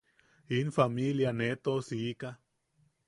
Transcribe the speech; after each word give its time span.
In 0.59 0.69
familia 0.77 1.31
nee 1.41 1.53
toʼosiika. 1.63 2.29